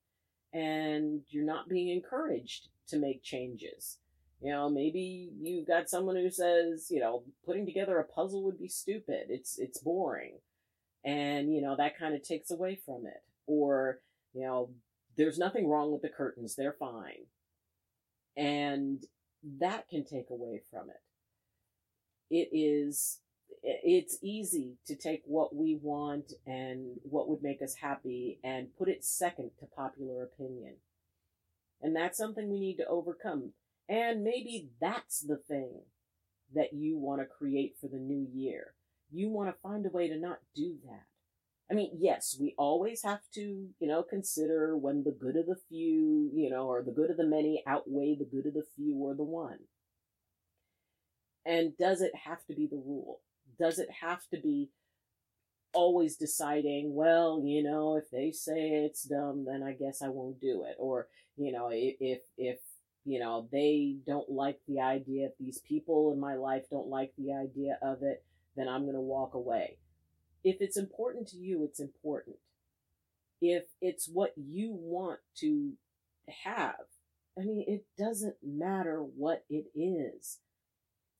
and 0.53 1.21
you're 1.29 1.45
not 1.45 1.69
being 1.69 1.89
encouraged 1.89 2.69
to 2.87 2.97
make 2.97 3.23
changes. 3.23 3.97
You 4.41 4.51
know, 4.51 4.69
maybe 4.69 5.29
you've 5.41 5.67
got 5.67 5.89
someone 5.89 6.15
who 6.15 6.29
says, 6.29 6.87
you 6.91 6.99
know, 6.99 7.23
putting 7.45 7.65
together 7.65 7.97
a 7.97 8.03
puzzle 8.03 8.43
would 8.43 8.59
be 8.59 8.67
stupid. 8.67 9.27
It's 9.29 9.57
it's 9.57 9.79
boring. 9.79 10.35
And, 11.03 11.53
you 11.53 11.61
know, 11.61 11.75
that 11.77 11.97
kind 11.97 12.15
of 12.15 12.21
takes 12.21 12.51
away 12.51 12.79
from 12.85 13.05
it. 13.07 13.23
Or, 13.47 13.99
you 14.33 14.41
know, 14.41 14.69
there's 15.15 15.39
nothing 15.39 15.67
wrong 15.67 15.91
with 15.91 16.01
the 16.01 16.09
curtains, 16.09 16.55
they're 16.55 16.75
fine. 16.77 17.25
And 18.35 19.03
that 19.59 19.89
can 19.89 20.03
take 20.03 20.29
away 20.29 20.61
from 20.69 20.89
it. 20.89 21.01
It 22.29 22.49
is 22.55 23.19
it's 23.63 24.17
easy 24.21 24.77
to 24.85 24.95
take 24.95 25.23
what 25.25 25.55
we 25.55 25.79
want 25.81 26.33
and 26.45 26.97
what 27.03 27.27
would 27.27 27.41
make 27.41 27.61
us 27.61 27.75
happy 27.75 28.39
and 28.43 28.75
put 28.77 28.89
it 28.89 29.03
second 29.03 29.51
to 29.59 29.65
popular 29.65 30.23
opinion. 30.23 30.75
And 31.81 31.95
that's 31.95 32.17
something 32.17 32.49
we 32.49 32.59
need 32.59 32.77
to 32.77 32.87
overcome 32.87 33.53
and 33.89 34.23
maybe 34.23 34.69
that's 34.81 35.21
the 35.21 35.37
thing 35.37 35.81
that 36.53 36.73
you 36.73 36.97
want 36.97 37.21
to 37.21 37.25
create 37.25 37.75
for 37.79 37.87
the 37.87 37.97
new 37.97 38.27
year. 38.33 38.73
You 39.11 39.29
want 39.29 39.49
to 39.49 39.61
find 39.61 39.85
a 39.85 39.89
way 39.89 40.09
to 40.09 40.19
not 40.19 40.39
do 40.55 40.75
that. 40.85 41.05
I 41.69 41.73
mean, 41.73 41.91
yes, 41.97 42.37
we 42.39 42.53
always 42.57 43.03
have 43.03 43.21
to, 43.33 43.41
you 43.41 43.87
know, 43.87 44.03
consider 44.03 44.77
when 44.77 45.03
the 45.03 45.11
good 45.11 45.35
of 45.35 45.47
the 45.47 45.57
few, 45.69 46.29
you 46.33 46.49
know, 46.49 46.67
or 46.67 46.81
the 46.81 46.91
good 46.91 47.11
of 47.11 47.17
the 47.17 47.25
many 47.25 47.63
outweigh 47.67 48.15
the 48.17 48.25
good 48.25 48.45
of 48.45 48.53
the 48.53 48.65
few 48.75 48.95
or 48.95 49.15
the 49.15 49.23
one. 49.23 49.59
And 51.45 51.77
does 51.77 52.01
it 52.01 52.11
have 52.25 52.45
to 52.47 52.53
be 52.53 52.67
the 52.67 52.77
rule? 52.77 53.21
Does 53.59 53.79
it 53.79 53.89
have 54.01 54.21
to 54.33 54.39
be 54.39 54.69
always 55.73 56.15
deciding, 56.15 56.93
well, 56.93 57.41
you 57.43 57.63
know, 57.63 57.97
if 57.97 58.09
they 58.11 58.31
say 58.31 58.85
it's 58.85 59.03
dumb, 59.03 59.45
then 59.45 59.63
I 59.63 59.73
guess 59.73 60.01
I 60.01 60.09
won't 60.09 60.39
do 60.39 60.65
it. 60.67 60.75
Or, 60.79 61.07
you 61.37 61.51
know, 61.51 61.69
if, 61.71 62.21
if 62.37 62.59
you 63.05 63.19
know, 63.19 63.47
they 63.51 63.95
don't 64.05 64.29
like 64.29 64.59
the 64.67 64.81
idea, 64.81 65.27
if 65.27 65.37
these 65.39 65.59
people 65.59 66.11
in 66.13 66.19
my 66.19 66.35
life 66.35 66.63
don't 66.69 66.89
like 66.89 67.13
the 67.17 67.33
idea 67.33 67.79
of 67.81 68.03
it, 68.03 68.23
then 68.57 68.67
I'm 68.67 68.83
going 68.83 68.95
to 68.95 69.01
walk 69.01 69.33
away. 69.33 69.77
If 70.43 70.57
it's 70.59 70.77
important 70.77 71.27
to 71.29 71.37
you, 71.37 71.63
it's 71.63 71.79
important. 71.79 72.35
If 73.41 73.63
it's 73.81 74.09
what 74.11 74.33
you 74.35 74.71
want 74.73 75.19
to 75.37 75.73
have, 76.43 76.75
I 77.37 77.43
mean, 77.43 77.63
it 77.67 77.85
doesn't 77.97 78.35
matter 78.43 78.99
what 78.99 79.45
it 79.49 79.67
is. 79.73 80.39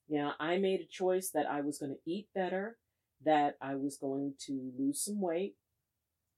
Know, 0.09 0.31
I 0.39 0.57
made 0.57 0.81
a 0.81 0.85
choice 0.85 1.29
that 1.31 1.45
I 1.45 1.61
was 1.61 1.79
going 1.79 1.93
to 1.93 2.11
eat 2.11 2.27
better, 2.33 2.77
that 3.25 3.57
I 3.61 3.75
was 3.75 3.97
going 3.97 4.35
to 4.45 4.71
lose 4.77 5.01
some 5.01 5.19
weight, 5.19 5.55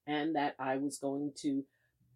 and 0.08 0.36
that 0.36 0.56
I 0.60 0.78
was 0.78 0.98
going 0.98 1.34
to 1.42 1.66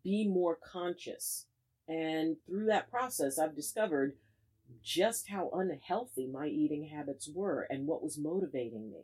be 0.04 0.28
more 0.28 0.58
conscious 0.64 1.46
and 1.88 2.38
through 2.48 2.68
that 2.68 2.90
process, 2.90 3.38
I've 3.38 3.56
discovered 3.56 4.16
just 4.82 5.30
how 5.30 5.50
unhealthy 5.54 6.28
my 6.28 6.48
eating 6.48 6.90
habits 6.94 7.30
were 7.34 7.68
and 7.70 7.86
what 7.86 8.02
was 8.02 8.18
motivating 8.18 8.92
me. 8.92 9.02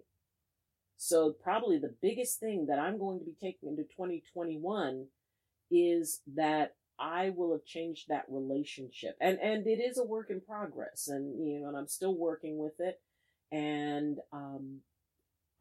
So, 0.97 1.31
probably 1.31 1.77
the 1.77 1.95
biggest 2.01 2.39
thing 2.39 2.65
that 2.67 2.79
I'm 2.79 2.97
going 2.97 3.19
to 3.19 3.25
be 3.25 3.35
taking 3.39 3.69
into 3.69 3.83
2021 3.83 5.07
is 5.71 6.21
that 6.35 6.75
I 6.99 7.31
will 7.31 7.53
have 7.53 7.65
changed 7.65 8.07
that 8.09 8.25
relationship. 8.29 9.17
And 9.21 9.39
and 9.39 9.65
it 9.67 9.79
is 9.79 9.97
a 9.97 10.03
work 10.03 10.29
in 10.29 10.41
progress 10.41 11.07
and 11.07 11.45
you 11.45 11.59
know, 11.61 11.69
and 11.69 11.77
I'm 11.77 11.87
still 11.87 12.15
working 12.15 12.57
with 12.57 12.79
it. 12.79 12.99
And 13.51 14.19
um 14.31 14.81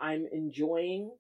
I'm 0.00 0.26
enjoying 0.32 1.12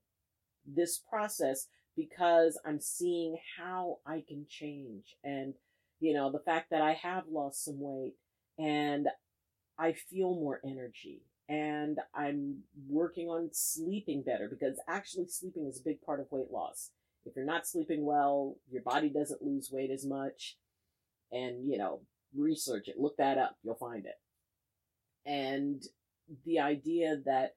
this 0.66 0.98
process 0.98 1.66
because 1.96 2.60
I'm 2.64 2.80
seeing 2.80 3.36
how 3.58 3.98
I 4.06 4.22
can 4.26 4.46
change. 4.48 5.16
And, 5.24 5.54
you 6.00 6.14
know, 6.14 6.30
the 6.30 6.38
fact 6.38 6.70
that 6.70 6.82
I 6.82 6.92
have 6.94 7.24
lost 7.30 7.64
some 7.64 7.80
weight 7.80 8.14
and 8.58 9.08
I 9.78 9.92
feel 9.92 10.34
more 10.34 10.60
energy 10.64 11.22
and 11.48 11.98
I'm 12.14 12.58
working 12.88 13.28
on 13.28 13.50
sleeping 13.52 14.22
better 14.22 14.48
because 14.48 14.78
actually 14.88 15.28
sleeping 15.28 15.66
is 15.66 15.80
a 15.80 15.84
big 15.84 16.02
part 16.02 16.20
of 16.20 16.26
weight 16.30 16.50
loss. 16.52 16.90
If 17.28 17.36
you're 17.36 17.44
not 17.44 17.66
sleeping 17.66 18.04
well, 18.04 18.56
your 18.70 18.82
body 18.82 19.08
doesn't 19.08 19.42
lose 19.42 19.70
weight 19.70 19.90
as 19.90 20.06
much. 20.06 20.56
And, 21.30 21.70
you 21.70 21.78
know, 21.78 22.00
research 22.34 22.88
it, 22.88 22.98
look 22.98 23.16
that 23.18 23.38
up, 23.38 23.56
you'll 23.62 23.74
find 23.74 24.06
it. 24.06 24.18
And 25.26 25.82
the 26.44 26.58
idea 26.58 27.16
that 27.26 27.56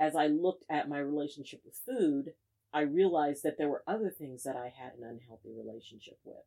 as 0.00 0.14
I 0.16 0.28
looked 0.28 0.64
at 0.70 0.88
my 0.88 0.98
relationship 0.98 1.62
with 1.64 1.78
food, 1.86 2.32
I 2.72 2.82
realized 2.82 3.42
that 3.42 3.58
there 3.58 3.68
were 3.68 3.84
other 3.86 4.10
things 4.10 4.44
that 4.44 4.56
I 4.56 4.72
had 4.76 4.92
an 4.94 5.04
unhealthy 5.04 5.50
relationship 5.56 6.18
with. 6.24 6.44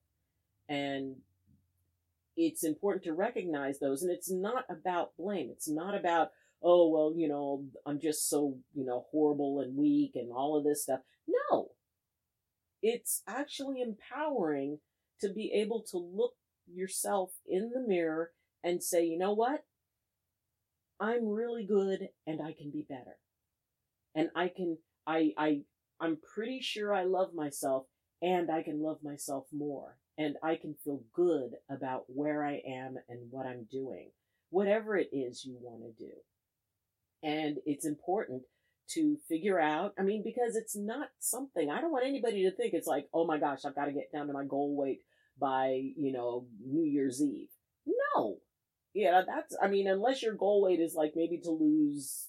And 0.68 1.18
it's 2.36 2.64
important 2.64 3.04
to 3.04 3.14
recognize 3.14 3.80
those. 3.80 4.02
And 4.02 4.12
it's 4.12 4.32
not 4.32 4.66
about 4.70 5.16
blame. 5.18 5.50
It's 5.52 5.70
not 5.70 5.96
about, 5.96 6.32
oh, 6.64 6.90
well, 6.90 7.14
you 7.16 7.28
know, 7.28 7.66
I'm 7.86 8.00
just 8.00 8.30
so, 8.30 8.58
you 8.74 8.86
know, 8.86 9.06
horrible 9.12 9.62
and 9.62 9.78
weak 9.78 10.14
and 10.16 10.32
all 10.32 10.58
of 10.58 10.64
this 10.64 10.84
stuff. 10.84 11.02
No. 11.52 11.72
It's 12.88 13.24
actually 13.28 13.82
empowering 13.82 14.78
to 15.20 15.34
be 15.34 15.52
able 15.56 15.84
to 15.90 15.98
look 15.98 16.34
yourself 16.72 17.32
in 17.48 17.72
the 17.74 17.80
mirror 17.80 18.30
and 18.64 18.84
say, 18.84 19.04
you 19.06 19.18
know 19.18 19.34
what? 19.34 19.66
I'm 21.00 21.28
really 21.28 21.66
good 21.66 22.10
and 22.28 22.44
I 22.44 22.54
can 22.54 22.70
be 22.70 22.86
better. 22.88 23.18
And 24.14 24.30
I 24.36 24.52
can, 24.56 24.78
I, 25.08 25.32
I, 25.36 25.62
I'm 26.00 26.20
pretty 26.36 26.62
sure 26.62 26.94
I 26.94 27.06
love 27.06 27.34
myself 27.34 27.88
and 28.22 28.52
I 28.52 28.62
can 28.62 28.84
love 28.84 29.00
myself 29.02 29.48
more 29.52 29.98
and 30.20 30.36
I 30.44 30.56
can 30.56 30.76
feel 30.84 31.02
good 31.12 31.54
about 31.72 32.04
where 32.06 32.46
I 32.46 32.62
am 32.68 32.98
and 33.10 33.32
what 33.32 33.48
I'm 33.48 33.66
doing, 33.72 34.12
whatever 34.52 34.96
it 34.96 35.10
is 35.12 35.44
you 35.44 35.58
want 35.60 35.82
to 35.82 36.04
do. 36.06 36.12
And 37.24 37.58
it's 37.66 37.88
important 37.88 38.44
to 38.90 39.18
figure 39.28 39.60
out, 39.60 39.94
I 40.00 40.04
mean, 40.04 40.24
because 40.24 40.56
it's 40.56 40.76
not 40.76 41.10
something, 41.20 41.70
I 41.70 41.82
don't 41.82 41.92
want 41.92 42.06
anybody 42.06 42.44
to 42.44 42.56
think 42.56 42.74
it's 42.74 42.88
like, 42.88 43.08
oh 43.14 43.26
my 43.26 43.40
gosh, 43.40 43.66
I've 43.66 43.76
got 43.76 43.86
to 43.86 43.92
get 43.92 44.12
down 44.12 44.28
to 44.28 44.34
my 44.34 44.46
goal 44.46 44.76
weight 44.76 45.02
by, 45.40 45.82
you 45.98 46.12
know, 46.12 46.46
New 46.66 46.84
Year's 46.84 47.22
Eve. 47.22 47.50
No. 48.16 48.38
Yeah, 48.94 49.24
that's, 49.28 49.56
I 49.62 49.68
mean, 49.68 49.88
unless 49.88 50.22
your 50.22 50.36
goal 50.36 50.62
weight 50.64 50.80
is 50.80 50.96
like 50.96 51.14
maybe 51.16 51.40
to 51.44 51.52
lose, 51.52 52.28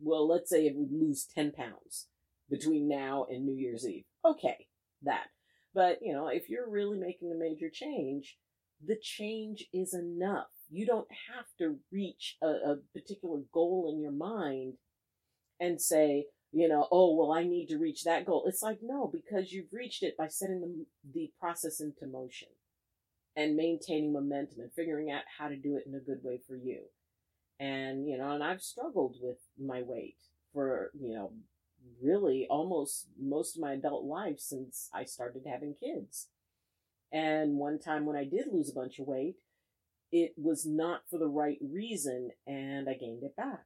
well, 0.00 0.26
let's 0.26 0.50
say 0.50 0.66
it 0.66 0.74
would 0.74 0.92
lose 0.92 1.28
10 1.34 1.52
pounds 1.52 2.08
between 2.50 2.88
now 2.88 3.26
and 3.30 3.44
New 3.44 3.56
Year's 3.56 3.86
Eve. 3.86 4.04
Okay, 4.24 4.66
that. 5.02 5.26
But, 5.74 5.98
you 6.02 6.12
know, 6.12 6.28
if 6.28 6.48
you're 6.48 6.68
really 6.68 6.98
making 6.98 7.32
a 7.32 7.38
major 7.38 7.70
change, 7.72 8.36
the 8.84 8.96
change 9.00 9.66
is 9.72 9.94
enough. 9.94 10.48
You 10.70 10.86
don't 10.86 11.08
have 11.34 11.46
to 11.58 11.76
reach 11.92 12.36
a, 12.42 12.46
a 12.46 12.76
particular 12.92 13.40
goal 13.52 13.92
in 13.94 14.00
your 14.00 14.12
mind 14.12 14.74
and 15.62 15.80
say, 15.80 16.26
you 16.50 16.68
know, 16.68 16.88
oh, 16.90 17.14
well, 17.14 17.32
I 17.32 17.44
need 17.44 17.68
to 17.68 17.78
reach 17.78 18.02
that 18.02 18.26
goal. 18.26 18.44
It's 18.46 18.62
like, 18.62 18.80
no, 18.82 19.10
because 19.10 19.52
you've 19.52 19.72
reached 19.72 20.02
it 20.02 20.16
by 20.18 20.26
setting 20.26 20.60
the, 20.60 20.86
the 21.14 21.30
process 21.38 21.80
into 21.80 22.06
motion 22.06 22.48
and 23.36 23.56
maintaining 23.56 24.12
momentum 24.12 24.60
and 24.60 24.72
figuring 24.72 25.10
out 25.10 25.22
how 25.38 25.48
to 25.48 25.56
do 25.56 25.76
it 25.76 25.84
in 25.86 25.94
a 25.94 26.00
good 26.00 26.18
way 26.22 26.40
for 26.46 26.56
you. 26.56 26.80
And, 27.60 28.08
you 28.08 28.18
know, 28.18 28.32
and 28.32 28.42
I've 28.42 28.60
struggled 28.60 29.16
with 29.22 29.38
my 29.58 29.82
weight 29.82 30.16
for, 30.52 30.90
you 31.00 31.14
know, 31.14 31.32
really 32.02 32.46
almost 32.50 33.06
most 33.18 33.56
of 33.56 33.62
my 33.62 33.72
adult 33.72 34.04
life 34.04 34.40
since 34.40 34.90
I 34.92 35.04
started 35.04 35.44
having 35.46 35.74
kids. 35.74 36.26
And 37.12 37.54
one 37.54 37.78
time 37.78 38.04
when 38.04 38.16
I 38.16 38.24
did 38.24 38.46
lose 38.52 38.68
a 38.68 38.74
bunch 38.74 38.98
of 38.98 39.06
weight, 39.06 39.36
it 40.10 40.34
was 40.36 40.66
not 40.66 41.02
for 41.08 41.18
the 41.18 41.28
right 41.28 41.58
reason 41.62 42.30
and 42.46 42.88
I 42.88 42.94
gained 42.94 43.22
it 43.22 43.36
back. 43.36 43.64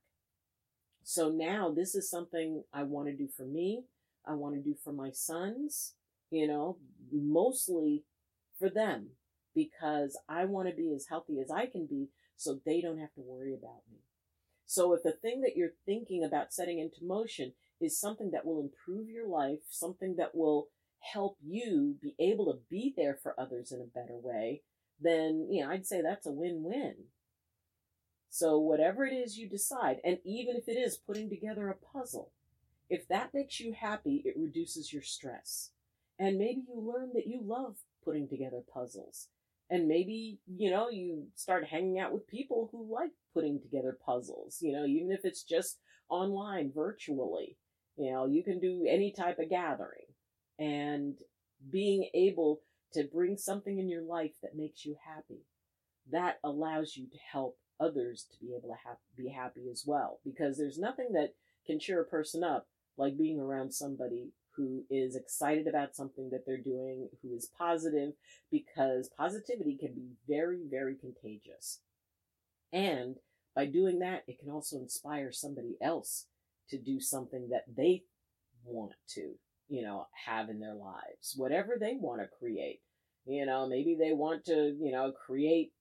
So 1.09 1.29
now 1.31 1.71
this 1.73 1.95
is 1.95 2.11
something 2.11 2.65
I 2.75 2.83
want 2.83 3.07
to 3.07 3.15
do 3.15 3.29
for 3.29 3.45
me. 3.45 3.85
I 4.27 4.35
want 4.35 4.57
to 4.57 4.61
do 4.61 4.75
for 4.83 4.93
my 4.93 5.13
sons, 5.13 5.95
you 6.31 6.49
know, 6.49 6.79
mostly 7.13 8.03
for 8.59 8.69
them 8.69 9.11
because 9.55 10.19
I 10.29 10.47
want 10.47 10.69
to 10.69 10.75
be 10.75 10.93
as 10.93 11.07
healthy 11.09 11.39
as 11.39 11.49
I 11.49 11.67
can 11.67 11.87
be 11.87 12.09
so 12.37 12.59
they 12.67 12.81
don't 12.81 12.99
have 12.99 13.15
to 13.15 13.21
worry 13.21 13.55
about 13.55 13.83
me. 13.89 13.99
So 14.67 14.95
if 14.95 15.05
the 15.05 15.13
thing 15.13 15.43
that 15.43 15.53
you're 15.55 15.75
thinking 15.87 16.25
about 16.25 16.53
setting 16.53 16.81
into 16.81 17.05
motion 17.05 17.53
is 17.81 18.01
something 18.01 18.33
that 18.33 18.45
will 18.45 18.61
improve 18.61 19.09
your 19.09 19.29
life, 19.29 19.61
something 19.71 20.17
that 20.19 20.35
will 20.35 20.67
help 21.13 21.37
you 21.41 21.95
be 22.03 22.17
able 22.19 22.47
to 22.47 22.59
be 22.69 22.93
there 22.97 23.17
for 23.23 23.39
others 23.39 23.71
in 23.71 23.81
a 23.81 23.85
better 23.85 24.19
way, 24.21 24.63
then, 25.01 25.47
you 25.53 25.63
know, 25.63 25.71
I'd 25.71 25.87
say 25.87 26.03
that's 26.03 26.27
a 26.27 26.33
win-win. 26.33 26.97
So 28.37 28.59
whatever 28.59 29.07
it 29.07 29.15
is 29.15 29.39
you 29.39 29.49
decide, 29.49 29.97
and 30.05 30.19
even 30.23 30.57
if 30.57 30.69
it 30.69 30.77
is 30.77 30.99
putting 30.99 31.31
together 31.31 31.71
a 31.71 31.99
puzzle, 31.99 32.33
if 32.91 33.09
that 33.09 33.33
makes 33.33 33.61
you 33.61 33.73
happy, 33.73 34.21
it 34.27 34.37
reduces 34.37 34.93
your 34.93 35.01
stress. 35.01 35.71
And 36.19 36.37
maybe 36.37 36.63
you 36.69 36.79
learn 36.79 37.13
that 37.15 37.27
you 37.27 37.41
love 37.43 37.77
putting 38.05 38.29
together 38.29 38.61
puzzles. 38.71 39.29
And 39.71 39.89
maybe, 39.89 40.39
you 40.55 40.71
know, 40.71 40.91
you 40.91 41.29
start 41.35 41.65
hanging 41.65 41.99
out 41.99 42.13
with 42.13 42.27
people 42.27 42.69
who 42.71 42.93
like 42.93 43.13
putting 43.33 43.59
together 43.59 43.97
puzzles, 44.05 44.59
you 44.61 44.71
know, 44.71 44.85
even 44.85 45.13
if 45.13 45.25
it's 45.25 45.43
just 45.43 45.79
online, 46.11 46.73
virtually. 46.75 47.57
You 47.97 48.13
know, 48.13 48.27
you 48.27 48.45
can 48.45 48.61
do 48.61 48.85
any 48.87 49.13
type 49.13 49.39
of 49.39 49.49
gathering. 49.49 50.13
And 50.59 51.15
being 51.73 52.11
able 52.13 52.61
to 52.93 53.05
bring 53.05 53.39
something 53.39 53.79
in 53.79 53.89
your 53.89 54.03
life 54.03 54.33
that 54.43 54.57
makes 54.57 54.85
you 54.85 54.95
happy, 55.07 55.41
that 56.13 56.39
allows 56.45 56.97
you 56.97 57.07
to 57.09 57.19
help 57.33 57.59
others 57.81 58.27
to 58.33 58.45
be 58.45 58.55
able 58.55 58.69
to 58.69 58.89
have, 58.89 58.97
be 59.17 59.29
happy 59.29 59.69
as 59.71 59.85
well. 59.87 60.21
Because 60.25 60.57
there's 60.57 60.79
nothing 60.79 61.13
that 61.13 61.35
can 61.67 61.79
cheer 61.79 62.01
a 62.01 62.05
person 62.05 62.43
up 62.45 62.67
like 62.97 63.19
being 63.19 63.41
around 63.41 63.73
somebody 63.73 64.31
who 64.57 64.85
is 64.89 65.17
excited 65.17 65.67
about 65.67 65.95
something 65.95 66.31
that 66.31 66.45
they're 66.47 66.57
doing, 66.57 67.09
who 67.23 67.35
is 67.35 67.51
positive, 67.59 68.13
because 68.51 69.11
positivity 69.17 69.77
can 69.77 69.93
be 69.93 70.09
very, 70.27 70.61
very 70.71 70.95
contagious. 70.95 71.81
And 72.73 73.17
by 73.55 73.67
doing 73.67 73.99
that, 73.99 74.25
it 74.27 74.39
can 74.39 74.51
also 74.51 74.79
inspire 74.79 75.31
somebody 75.31 75.77
else 75.83 76.27
to 76.71 76.79
do 76.79 77.01
something 77.01 77.51
that 77.51 77.65
they 77.75 78.05
want 78.65 78.93
to, 79.09 79.35
you 79.69 79.83
know, 79.83 80.07
have 80.27 80.49
in 80.49 80.59
their 80.59 80.75
lives, 80.75 81.35
whatever 81.37 81.77
they 81.79 81.97
want 82.01 82.23
to 82.23 82.27
create. 82.27 82.81
You 83.27 83.45
know, 83.45 83.69
maybe 83.69 83.97
they 83.99 84.13
want 84.13 84.45
to, 84.47 84.77
you 84.81 84.93
know, 84.93 85.13
create 85.13 85.73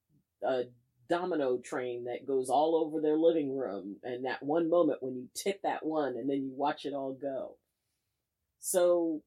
a 0.43 0.63
domino 1.09 1.57
train 1.57 2.05
that 2.05 2.25
goes 2.25 2.49
all 2.49 2.75
over 2.75 2.99
their 2.99 3.17
living 3.17 3.55
room 3.55 3.97
and 4.03 4.25
that 4.25 4.41
one 4.41 4.69
moment 4.69 5.03
when 5.03 5.15
you 5.15 5.27
tip 5.35 5.61
that 5.61 5.85
one 5.85 6.15
and 6.15 6.29
then 6.29 6.43
you 6.43 6.51
watch 6.55 6.85
it 6.85 6.93
all 6.93 7.13
go. 7.13 7.57
So 8.59 9.21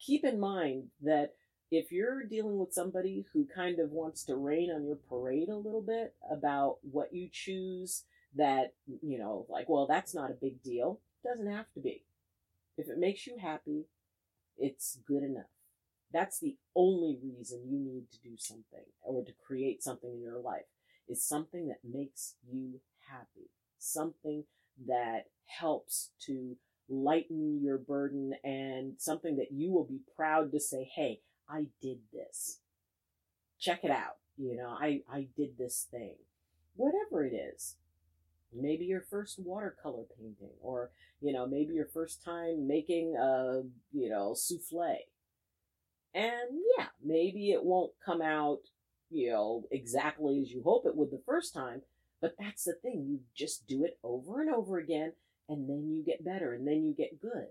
keep 0.00 0.24
in 0.24 0.40
mind 0.40 0.84
that 1.02 1.34
if 1.70 1.92
you're 1.92 2.24
dealing 2.24 2.58
with 2.58 2.72
somebody 2.72 3.26
who 3.32 3.46
kind 3.54 3.78
of 3.78 3.90
wants 3.90 4.24
to 4.24 4.36
rain 4.36 4.70
on 4.70 4.86
your 4.86 4.96
parade 4.96 5.50
a 5.50 5.56
little 5.56 5.82
bit 5.82 6.14
about 6.30 6.78
what 6.90 7.12
you 7.12 7.28
choose, 7.30 8.04
that, 8.36 8.72
you 9.02 9.18
know, 9.18 9.44
like, 9.50 9.68
well, 9.68 9.86
that's 9.86 10.14
not 10.14 10.30
a 10.30 10.34
big 10.40 10.62
deal, 10.62 11.00
doesn't 11.22 11.50
have 11.50 11.70
to 11.74 11.80
be. 11.80 12.04
If 12.78 12.88
it 12.88 12.98
makes 12.98 13.26
you 13.26 13.36
happy, 13.38 13.84
it's 14.56 14.98
good 15.06 15.22
enough. 15.22 15.44
That's 16.12 16.38
the 16.38 16.56
only 16.74 17.18
reason 17.22 17.68
you 17.68 17.78
need 17.78 18.10
to 18.12 18.20
do 18.20 18.36
something 18.38 18.84
or 19.02 19.24
to 19.24 19.32
create 19.46 19.82
something 19.82 20.10
in 20.10 20.22
your 20.22 20.38
life 20.40 20.64
is 21.08 21.22
something 21.26 21.68
that 21.68 21.80
makes 21.84 22.34
you 22.50 22.80
happy, 23.10 23.50
something 23.78 24.44
that 24.86 25.24
helps 25.46 26.10
to 26.26 26.56
lighten 26.88 27.60
your 27.62 27.78
burden 27.78 28.34
and 28.42 28.94
something 28.98 29.36
that 29.36 29.52
you 29.52 29.70
will 29.70 29.84
be 29.84 30.00
proud 30.16 30.52
to 30.52 30.60
say, 30.60 30.84
Hey, 30.94 31.20
I 31.48 31.66
did 31.82 31.98
this. 32.12 32.60
Check 33.58 33.80
it 33.84 33.90
out. 33.90 34.16
You 34.36 34.56
know, 34.56 34.68
I, 34.80 35.02
I 35.10 35.28
did 35.36 35.58
this 35.58 35.86
thing. 35.90 36.14
Whatever 36.76 37.24
it 37.24 37.34
is. 37.34 37.76
Maybe 38.52 38.86
your 38.86 39.02
first 39.02 39.38
watercolor 39.38 40.04
painting 40.18 40.54
or, 40.62 40.90
you 41.20 41.32
know, 41.32 41.46
maybe 41.46 41.74
your 41.74 41.86
first 41.86 42.24
time 42.24 42.66
making 42.66 43.14
a, 43.16 43.62
you 43.92 44.08
know, 44.08 44.34
souffle. 44.34 44.96
And 46.14 46.62
yeah, 46.76 46.86
maybe 47.04 47.52
it 47.52 47.64
won't 47.64 47.92
come 48.04 48.22
out 48.22 48.60
you 49.10 49.30
know, 49.30 49.64
exactly 49.70 50.40
as 50.40 50.50
you 50.50 50.62
hope 50.62 50.86
it 50.86 50.96
would 50.96 51.10
the 51.10 51.22
first 51.26 51.54
time. 51.54 51.82
But 52.20 52.34
that's 52.38 52.64
the 52.64 52.74
thing. 52.74 53.06
You 53.08 53.20
just 53.34 53.66
do 53.66 53.84
it 53.84 53.98
over 54.02 54.40
and 54.40 54.52
over 54.52 54.78
again, 54.78 55.12
and 55.48 55.68
then 55.68 55.88
you 55.88 56.02
get 56.04 56.24
better, 56.24 56.52
and 56.52 56.66
then 56.66 56.84
you 56.84 56.94
get 56.96 57.20
good. 57.20 57.48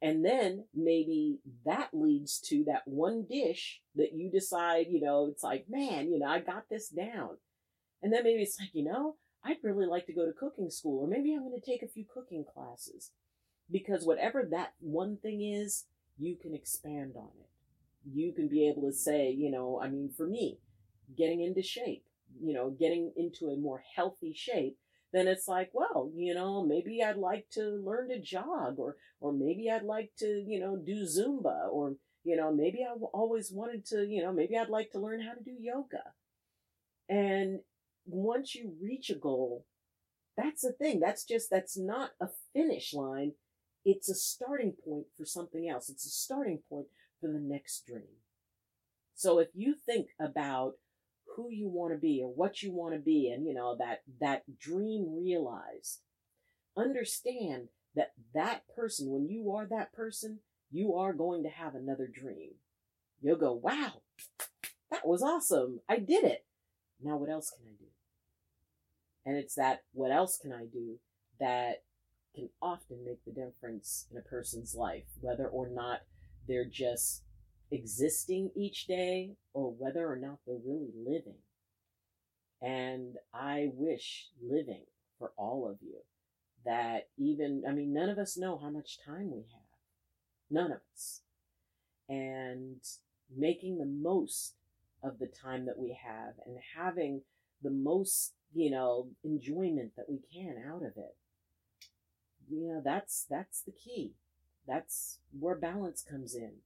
And 0.00 0.24
then 0.24 0.66
maybe 0.74 1.40
that 1.64 1.88
leads 1.92 2.38
to 2.42 2.64
that 2.64 2.82
one 2.84 3.24
dish 3.28 3.80
that 3.96 4.12
you 4.12 4.30
decide, 4.30 4.86
you 4.90 5.00
know, 5.00 5.26
it's 5.26 5.42
like, 5.42 5.66
man, 5.68 6.12
you 6.12 6.20
know, 6.20 6.26
I 6.26 6.38
got 6.38 6.68
this 6.70 6.88
down. 6.88 7.38
And 8.00 8.12
then 8.12 8.22
maybe 8.22 8.42
it's 8.42 8.60
like, 8.60 8.70
you 8.74 8.84
know, 8.84 9.16
I'd 9.42 9.56
really 9.64 9.86
like 9.86 10.06
to 10.06 10.12
go 10.12 10.24
to 10.24 10.32
cooking 10.32 10.70
school, 10.70 11.02
or 11.02 11.08
maybe 11.08 11.34
I'm 11.34 11.40
going 11.40 11.58
to 11.58 11.66
take 11.66 11.82
a 11.82 11.88
few 11.88 12.04
cooking 12.04 12.44
classes. 12.44 13.10
Because 13.70 14.04
whatever 14.04 14.46
that 14.50 14.74
one 14.78 15.16
thing 15.16 15.42
is, 15.42 15.86
you 16.18 16.36
can 16.36 16.54
expand 16.54 17.12
on 17.16 17.30
it. 17.40 17.48
You 18.12 18.32
can 18.32 18.48
be 18.48 18.68
able 18.68 18.82
to 18.82 18.92
say, 18.92 19.30
you 19.30 19.50
know, 19.50 19.80
I 19.82 19.88
mean, 19.88 20.10
for 20.16 20.26
me, 20.26 20.58
getting 21.16 21.42
into 21.42 21.62
shape, 21.62 22.04
you 22.42 22.54
know, 22.54 22.70
getting 22.70 23.12
into 23.16 23.48
a 23.48 23.56
more 23.56 23.82
healthy 23.96 24.32
shape, 24.34 24.76
then 25.12 25.26
it's 25.26 25.48
like, 25.48 25.70
well, 25.72 26.10
you 26.14 26.34
know, 26.34 26.64
maybe 26.64 27.02
I'd 27.02 27.16
like 27.16 27.48
to 27.52 27.62
learn 27.84 28.08
to 28.10 28.20
jog, 28.20 28.78
or 28.78 28.96
or 29.20 29.32
maybe 29.32 29.70
I'd 29.70 29.82
like 29.84 30.12
to, 30.18 30.44
you 30.46 30.60
know, 30.60 30.76
do 30.76 31.04
Zumba, 31.04 31.68
or 31.70 31.96
you 32.24 32.36
know, 32.36 32.52
maybe 32.52 32.80
I've 32.84 33.02
always 33.02 33.50
wanted 33.50 33.86
to, 33.86 34.06
you 34.06 34.22
know, 34.22 34.32
maybe 34.32 34.56
I'd 34.56 34.68
like 34.68 34.90
to 34.92 34.98
learn 34.98 35.20
how 35.22 35.32
to 35.32 35.42
do 35.42 35.56
yoga. 35.58 36.12
And 37.08 37.60
once 38.06 38.54
you 38.54 38.74
reach 38.82 39.10
a 39.10 39.14
goal, 39.14 39.64
that's 40.36 40.62
the 40.62 40.72
thing. 40.72 41.00
That's 41.00 41.24
just, 41.24 41.50
that's 41.50 41.76
not 41.78 42.10
a 42.20 42.28
finish 42.54 42.92
line. 42.94 43.32
It's 43.84 44.08
a 44.08 44.14
starting 44.14 44.74
point 44.84 45.06
for 45.16 45.24
something 45.24 45.68
else. 45.68 45.88
It's 45.88 46.06
a 46.06 46.10
starting 46.10 46.60
point 46.68 46.86
for 47.20 47.28
the 47.28 47.40
next 47.40 47.86
dream. 47.86 48.18
So 49.14 49.38
if 49.38 49.48
you 49.54 49.74
think 49.74 50.08
about 50.20 50.74
who 51.36 51.50
you 51.50 51.68
want 51.68 51.92
to 51.92 51.98
be 51.98 52.20
or 52.22 52.32
what 52.32 52.62
you 52.62 52.72
want 52.72 52.94
to 52.94 53.00
be 53.00 53.30
and, 53.30 53.46
you 53.46 53.54
know, 53.54 53.76
that, 53.78 54.02
that 54.20 54.58
dream 54.58 55.18
realized, 55.20 56.00
understand 56.76 57.68
that 57.94 58.12
that 58.34 58.62
person, 58.74 59.10
when 59.10 59.28
you 59.28 59.50
are 59.52 59.66
that 59.66 59.92
person, 59.92 60.40
you 60.70 60.94
are 60.94 61.12
going 61.12 61.42
to 61.42 61.48
have 61.48 61.74
another 61.74 62.08
dream. 62.12 62.52
You'll 63.20 63.36
go, 63.36 63.52
wow, 63.52 64.02
that 64.90 65.06
was 65.06 65.22
awesome. 65.22 65.80
I 65.88 65.96
did 65.96 66.24
it. 66.24 66.44
Now 67.02 67.16
what 67.16 67.30
else 67.30 67.50
can 67.50 67.66
I 67.66 67.74
do? 67.78 67.86
And 69.26 69.36
it's 69.36 69.54
that 69.56 69.82
what 69.92 70.10
else 70.10 70.38
can 70.40 70.52
I 70.52 70.64
do 70.64 70.98
that 71.40 71.82
can 72.38 72.48
often 72.62 73.04
make 73.04 73.24
the 73.24 73.32
difference 73.32 74.06
in 74.10 74.16
a 74.16 74.22
person's 74.22 74.74
life, 74.74 75.04
whether 75.20 75.46
or 75.46 75.68
not 75.68 76.00
they're 76.46 76.68
just 76.68 77.22
existing 77.70 78.50
each 78.54 78.86
day 78.86 79.36
or 79.52 79.72
whether 79.72 80.10
or 80.10 80.16
not 80.16 80.38
they're 80.46 80.56
really 80.64 80.92
living. 80.96 81.38
And 82.60 83.16
I 83.32 83.70
wish 83.74 84.28
living 84.42 84.84
for 85.18 85.32
all 85.36 85.68
of 85.68 85.78
you 85.80 85.98
that 86.64 87.08
even, 87.16 87.64
I 87.68 87.72
mean, 87.72 87.92
none 87.92 88.08
of 88.08 88.18
us 88.18 88.36
know 88.36 88.58
how 88.58 88.70
much 88.70 88.98
time 89.04 89.30
we 89.30 89.42
have. 89.52 89.78
None 90.50 90.72
of 90.72 90.80
us. 90.94 91.22
And 92.08 92.80
making 93.34 93.78
the 93.78 93.86
most 93.86 94.54
of 95.02 95.18
the 95.18 95.26
time 95.26 95.66
that 95.66 95.78
we 95.78 95.96
have 96.04 96.34
and 96.46 96.56
having 96.76 97.22
the 97.62 97.70
most 97.70 98.32
you 98.54 98.70
know, 98.70 99.08
enjoyment 99.24 99.92
that 99.96 100.08
we 100.08 100.20
can 100.32 100.56
out 100.68 100.82
of 100.82 100.96
it. 100.96 101.16
You 102.50 102.68
know, 102.68 102.82
that's 102.84 103.24
that's 103.28 103.62
the 103.62 103.72
key. 103.72 104.14
That's 104.66 105.20
where 105.38 105.54
balance 105.56 106.02
comes 106.02 106.34
in. 106.34 106.62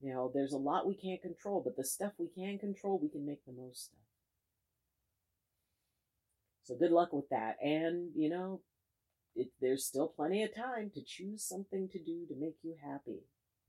You 0.00 0.12
know, 0.12 0.28
there's 0.34 0.52
a 0.52 0.58
lot 0.58 0.86
we 0.88 0.94
can't 0.96 1.22
control, 1.22 1.60
but 1.60 1.76
the 1.76 1.84
stuff 1.84 2.14
we 2.18 2.26
can 2.28 2.58
control, 2.58 2.98
we 2.98 3.08
can 3.08 3.24
make 3.24 3.44
the 3.44 3.52
most 3.52 3.92
of. 3.92 3.98
So 6.64 6.76
good 6.76 6.92
luck 6.92 7.12
with 7.12 7.28
that. 7.30 7.56
And, 7.62 8.10
you 8.14 8.28
know, 8.28 8.60
it, 9.36 9.50
there's 9.60 9.86
still 9.86 10.08
plenty 10.08 10.42
of 10.44 10.54
time 10.54 10.90
to 10.94 11.02
choose 11.04 11.44
something 11.44 11.88
to 11.90 11.98
do 11.98 12.26
to 12.26 12.36
make 12.36 12.56
you 12.62 12.76
happy 12.82 13.20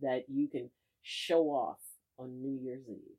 that 0.01 0.29
you 0.29 0.47
can 0.49 0.71
show 1.03 1.49
off 1.51 1.79
on 2.19 2.41
New 2.41 2.59
Year's 2.61 2.87
Eve. 2.89 3.17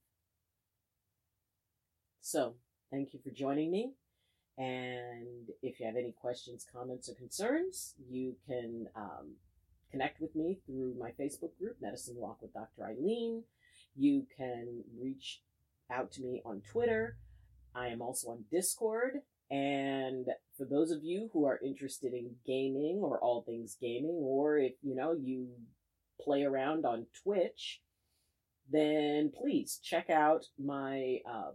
So, 2.22 2.56
Thank 2.90 3.14
you 3.14 3.20
for 3.22 3.30
joining 3.30 3.70
me. 3.70 3.92
And 4.60 5.48
if 5.62 5.80
you 5.80 5.86
have 5.86 5.96
any 5.96 6.12
questions, 6.12 6.66
comments, 6.70 7.08
or 7.08 7.14
concerns, 7.14 7.94
you 8.10 8.36
can 8.46 8.88
um, 8.94 9.32
connect 9.90 10.20
with 10.20 10.36
me 10.36 10.58
through 10.66 10.94
my 11.00 11.12
Facebook 11.12 11.56
group, 11.58 11.78
Medicine 11.80 12.16
Walk 12.18 12.42
with 12.42 12.52
Dr. 12.52 12.82
Ayleen. 12.82 13.42
You 13.96 14.26
can 14.36 14.84
reach 15.00 15.40
out 15.90 16.12
to 16.12 16.20
me 16.22 16.42
on 16.44 16.60
Twitter. 16.60 17.16
I 17.74 17.86
am 17.86 18.02
also 18.02 18.32
on 18.32 18.44
Discord. 18.52 19.22
And 19.50 20.26
for 20.58 20.66
those 20.66 20.90
of 20.90 21.02
you 21.02 21.30
who 21.32 21.46
are 21.46 21.58
interested 21.64 22.12
in 22.12 22.36
gaming 22.46 23.00
or 23.02 23.18
all 23.18 23.40
things 23.40 23.78
gaming, 23.80 24.20
or 24.22 24.58
if 24.58 24.74
you 24.82 24.94
know 24.94 25.16
you 25.18 25.48
play 26.20 26.42
around 26.42 26.84
on 26.84 27.06
Twitch, 27.22 27.80
then 28.70 29.32
please 29.34 29.80
check 29.82 30.10
out 30.10 30.44
my 30.62 31.20
um, 31.26 31.54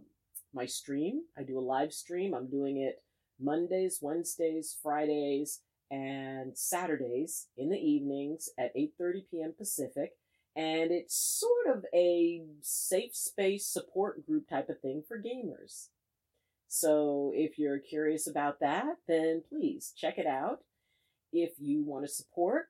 my 0.56 0.66
stream. 0.66 1.22
I 1.38 1.42
do 1.42 1.58
a 1.58 1.60
live 1.60 1.92
stream. 1.92 2.34
I'm 2.34 2.50
doing 2.50 2.78
it 2.78 3.02
Mondays, 3.38 3.98
Wednesdays, 4.00 4.76
Fridays, 4.82 5.60
and 5.90 6.56
Saturdays 6.58 7.46
in 7.56 7.68
the 7.68 7.78
evenings 7.78 8.48
at 8.58 8.74
8:30 8.74 9.30
p.m. 9.30 9.54
Pacific. 9.56 10.12
And 10.56 10.90
it's 10.90 11.14
sort 11.14 11.76
of 11.76 11.84
a 11.94 12.42
safe 12.62 13.14
space 13.14 13.66
support 13.66 14.26
group 14.26 14.48
type 14.48 14.70
of 14.70 14.80
thing 14.80 15.04
for 15.06 15.20
gamers. 15.20 15.88
So 16.66 17.32
if 17.34 17.58
you're 17.58 17.78
curious 17.78 18.26
about 18.26 18.58
that, 18.60 18.96
then 19.06 19.42
please 19.48 19.92
check 19.94 20.18
it 20.18 20.26
out. 20.26 20.60
If 21.30 21.52
you 21.58 21.84
want 21.84 22.06
to 22.06 22.12
support 22.12 22.68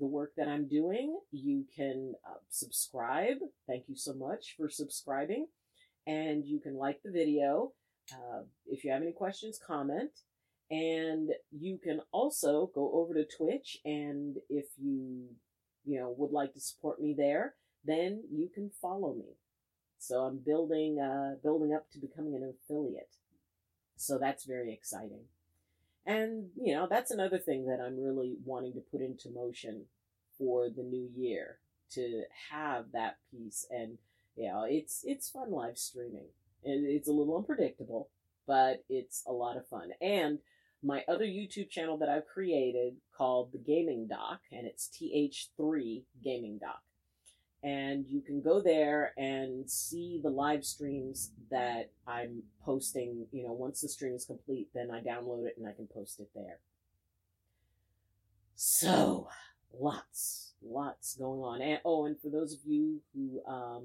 the 0.00 0.06
work 0.06 0.32
that 0.36 0.48
I'm 0.48 0.66
doing, 0.66 1.20
you 1.30 1.64
can 1.74 2.14
uh, 2.28 2.40
subscribe. 2.48 3.36
Thank 3.68 3.84
you 3.88 3.94
so 3.94 4.14
much 4.14 4.54
for 4.56 4.68
subscribing 4.68 5.46
and 6.06 6.44
you 6.46 6.60
can 6.60 6.76
like 6.76 7.02
the 7.02 7.10
video. 7.10 7.72
Uh, 8.12 8.42
if 8.66 8.84
you 8.84 8.90
have 8.90 9.02
any 9.02 9.12
questions, 9.12 9.58
comment. 9.64 10.10
And 10.70 11.30
you 11.50 11.78
can 11.82 12.00
also 12.12 12.70
go 12.74 12.90
over 12.94 13.12
to 13.12 13.26
Twitch, 13.26 13.76
and 13.84 14.36
if 14.48 14.66
you, 14.78 15.26
you 15.84 16.00
know, 16.00 16.14
would 16.16 16.30
like 16.30 16.54
to 16.54 16.60
support 16.60 17.00
me 17.00 17.14
there, 17.16 17.54
then 17.84 18.22
you 18.30 18.48
can 18.52 18.70
follow 18.80 19.14
me. 19.14 19.36
So 19.98 20.20
I'm 20.20 20.38
building, 20.38 20.98
uh, 20.98 21.36
building 21.42 21.74
up 21.74 21.90
to 21.90 21.98
becoming 21.98 22.34
an 22.34 22.54
affiliate. 22.54 23.16
So 23.96 24.18
that's 24.18 24.44
very 24.44 24.72
exciting. 24.72 25.24
And, 26.06 26.48
you 26.56 26.74
know, 26.74 26.88
that's 26.90 27.10
another 27.10 27.38
thing 27.38 27.66
that 27.66 27.80
I'm 27.80 28.02
really 28.02 28.36
wanting 28.44 28.72
to 28.72 28.80
put 28.80 29.00
into 29.00 29.30
motion 29.30 29.84
for 30.38 30.68
the 30.68 30.82
new 30.82 31.08
year 31.14 31.58
to 31.92 32.22
have 32.50 32.86
that 32.92 33.18
piece 33.30 33.66
and 33.70 33.98
you 34.36 34.48
know, 34.48 34.64
it's 34.68 35.02
it's 35.04 35.30
fun 35.30 35.50
live 35.50 35.78
streaming. 35.78 36.26
And 36.64 36.86
it's 36.86 37.08
a 37.08 37.12
little 37.12 37.36
unpredictable, 37.36 38.08
but 38.46 38.84
it's 38.88 39.24
a 39.26 39.32
lot 39.32 39.56
of 39.56 39.66
fun. 39.66 39.90
And 40.00 40.38
my 40.82 41.04
other 41.08 41.24
YouTube 41.24 41.70
channel 41.70 41.96
that 41.98 42.08
I've 42.08 42.26
created 42.26 42.94
called 43.16 43.52
The 43.52 43.58
Gaming 43.58 44.08
Doc, 44.08 44.40
and 44.50 44.66
it's 44.66 44.88
TH3 44.88 46.02
Gaming 46.22 46.58
Doc. 46.58 46.82
And 47.64 48.06
you 48.08 48.20
can 48.20 48.40
go 48.40 48.60
there 48.60 49.12
and 49.16 49.70
see 49.70 50.20
the 50.20 50.30
live 50.30 50.64
streams 50.64 51.30
that 51.50 51.90
I'm 52.08 52.42
posting. 52.64 53.26
You 53.30 53.44
know, 53.44 53.52
once 53.52 53.80
the 53.80 53.88
stream 53.88 54.14
is 54.14 54.24
complete, 54.24 54.68
then 54.74 54.90
I 54.90 55.00
download 55.00 55.46
it 55.46 55.54
and 55.56 55.68
I 55.68 55.72
can 55.72 55.86
post 55.86 56.18
it 56.18 56.30
there. 56.34 56.58
So, 58.56 59.28
lots, 59.78 60.54
lots 60.60 61.14
going 61.16 61.40
on. 61.40 61.62
And, 61.62 61.80
oh, 61.84 62.06
and 62.06 62.20
for 62.20 62.30
those 62.30 62.52
of 62.54 62.60
you 62.64 63.00
who 63.14 63.40
um, 63.48 63.84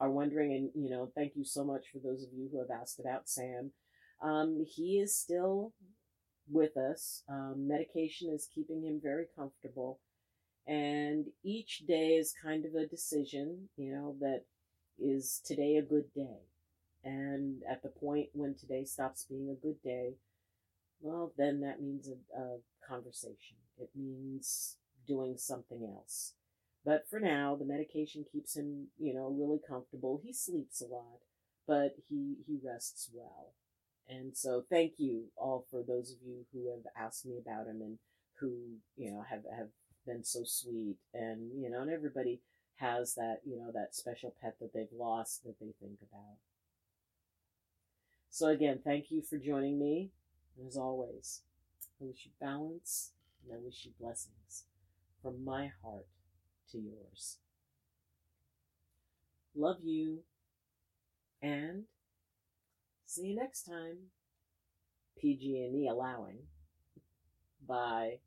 are 0.00 0.10
wondering, 0.10 0.52
and 0.52 0.70
you 0.74 0.90
know, 0.90 1.10
thank 1.14 1.32
you 1.36 1.44
so 1.44 1.64
much 1.64 1.86
for 1.92 1.98
those 1.98 2.22
of 2.22 2.32
you 2.32 2.48
who 2.50 2.58
have 2.58 2.70
asked 2.70 3.00
about 3.00 3.28
Sam. 3.28 3.72
Um, 4.22 4.64
he 4.66 4.98
is 4.98 5.16
still 5.16 5.72
with 6.50 6.76
us. 6.76 7.22
Um, 7.28 7.66
medication 7.66 8.30
is 8.30 8.48
keeping 8.54 8.84
him 8.84 9.00
very 9.02 9.26
comfortable, 9.36 10.00
and 10.66 11.26
each 11.44 11.84
day 11.86 12.14
is 12.14 12.34
kind 12.42 12.64
of 12.64 12.74
a 12.74 12.86
decision. 12.86 13.68
You 13.76 13.92
know 13.92 14.16
that 14.20 14.44
is 14.98 15.40
today 15.44 15.76
a 15.76 15.82
good 15.82 16.12
day, 16.14 16.40
and 17.04 17.62
at 17.70 17.82
the 17.82 17.88
point 17.88 18.28
when 18.32 18.54
today 18.54 18.84
stops 18.84 19.26
being 19.28 19.50
a 19.50 19.66
good 19.66 19.82
day, 19.82 20.14
well, 21.00 21.32
then 21.36 21.60
that 21.60 21.82
means 21.82 22.08
a, 22.08 22.40
a 22.40 22.58
conversation. 22.86 23.56
It 23.78 23.90
means 23.94 24.76
doing 25.06 25.36
something 25.36 25.84
else. 25.84 26.34
But 26.86 27.08
for 27.10 27.18
now, 27.18 27.56
the 27.56 27.64
medication 27.64 28.24
keeps 28.30 28.56
him, 28.56 28.86
you 28.96 29.12
know, 29.12 29.26
really 29.28 29.58
comfortable. 29.68 30.20
He 30.22 30.32
sleeps 30.32 30.80
a 30.80 30.86
lot, 30.86 31.18
but 31.66 31.96
he, 32.08 32.36
he 32.46 32.60
rests 32.64 33.10
well. 33.12 33.54
And 34.08 34.36
so 34.36 34.62
thank 34.70 34.92
you 34.98 35.24
all 35.36 35.66
for 35.68 35.82
those 35.82 36.12
of 36.12 36.18
you 36.24 36.46
who 36.52 36.70
have 36.70 36.86
asked 36.96 37.26
me 37.26 37.38
about 37.44 37.66
him 37.66 37.80
and 37.80 37.98
who, 38.38 38.76
you 38.96 39.10
know, 39.10 39.24
have, 39.28 39.42
have 39.58 39.70
been 40.06 40.22
so 40.22 40.44
sweet. 40.44 40.94
And, 41.12 41.60
you 41.60 41.68
know, 41.68 41.82
and 41.82 41.90
everybody 41.90 42.40
has 42.76 43.16
that, 43.16 43.38
you 43.44 43.58
know, 43.58 43.72
that 43.72 43.96
special 43.96 44.32
pet 44.40 44.54
that 44.60 44.72
they've 44.72 44.86
lost 44.96 45.42
that 45.42 45.58
they 45.58 45.72
think 45.80 45.98
about. 46.08 46.36
So 48.30 48.46
again, 48.46 48.78
thank 48.84 49.10
you 49.10 49.22
for 49.22 49.38
joining 49.38 49.80
me. 49.80 50.10
And 50.56 50.68
as 50.68 50.76
always, 50.76 51.42
I 52.00 52.04
wish 52.04 52.26
you 52.26 52.30
balance 52.40 53.10
and 53.42 53.52
I 53.52 53.60
wish 53.60 53.84
you 53.84 53.90
blessings 53.98 54.66
from 55.20 55.44
my 55.44 55.72
heart 55.82 56.06
to 56.72 56.78
yours. 56.78 57.38
Love 59.54 59.78
you, 59.82 60.20
and 61.40 61.84
see 63.06 63.28
you 63.28 63.36
next 63.36 63.62
time. 63.62 63.96
PG&E 65.18 65.88
allowing 65.90 66.40
by 67.66 68.18